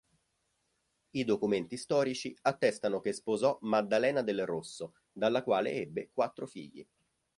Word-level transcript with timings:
I 1.11 1.23
documenti 1.23 1.77
storici 1.77 2.35
attestano 2.41 3.01
che 3.01 3.13
sposò 3.13 3.59
Maddalena 3.61 4.23
del 4.23 4.47
Rosso, 4.47 4.95
dalla 5.11 5.43
quale 5.43 5.73
ebbe 5.73 6.09
quattro 6.11 6.47
figli. 6.47 6.83